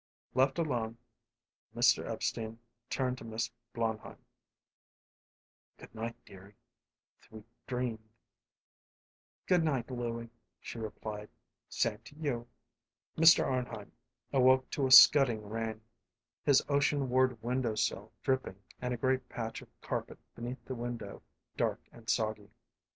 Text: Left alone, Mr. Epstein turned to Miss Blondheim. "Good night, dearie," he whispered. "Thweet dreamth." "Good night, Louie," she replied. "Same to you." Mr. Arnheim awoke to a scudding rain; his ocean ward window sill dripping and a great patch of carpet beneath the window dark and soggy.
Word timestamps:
Left 0.33 0.57
alone, 0.57 0.97
Mr. 1.75 2.09
Epstein 2.09 2.57
turned 2.89 3.19
to 3.19 3.23
Miss 3.23 3.51
Blondheim. 3.71 4.17
"Good 5.77 5.93
night, 5.93 6.15
dearie," 6.25 6.55
he 6.55 6.55
whispered. 6.55 7.29
"Thweet 7.29 7.45
dreamth." 7.67 8.09
"Good 9.45 9.63
night, 9.63 9.91
Louie," 9.91 10.31
she 10.59 10.79
replied. 10.79 11.29
"Same 11.69 11.99
to 11.99 12.15
you." 12.15 12.47
Mr. 13.15 13.45
Arnheim 13.45 13.91
awoke 14.33 14.71
to 14.71 14.87
a 14.87 14.91
scudding 14.91 15.47
rain; 15.47 15.81
his 16.43 16.63
ocean 16.67 17.07
ward 17.11 17.39
window 17.43 17.75
sill 17.75 18.11
dripping 18.23 18.55
and 18.81 18.95
a 18.95 18.97
great 18.97 19.29
patch 19.29 19.61
of 19.61 19.69
carpet 19.81 20.17
beneath 20.33 20.65
the 20.65 20.73
window 20.73 21.21
dark 21.57 21.79
and 21.91 22.09
soggy. 22.09 22.49